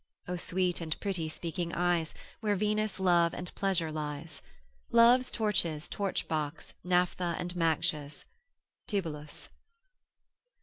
O 0.27 0.35
sweet 0.35 0.81
and 0.81 0.99
pretty 0.99 1.29
speaking 1.29 1.73
eyes, 1.75 2.15
Where 2.39 2.55
Venus, 2.55 2.99
love, 2.99 3.35
and 3.35 3.53
pleasure 3.53 3.91
lies. 3.91 4.41
Love's 4.91 5.29
torches, 5.29 5.87
touch 5.87 6.27
box, 6.27 6.73
naphtha 6.83 7.35
and 7.37 7.55
matches, 7.55 8.25
Tibullus. 8.87 9.49